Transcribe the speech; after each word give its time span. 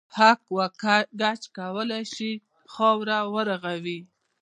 اهک 0.17 0.39
او 0.53 0.57
ګچ 1.21 1.41
کولای 1.57 2.03
شي 2.13 2.31
خاوره 2.73 3.19
و 3.33 3.35
رغوي. 3.49 3.99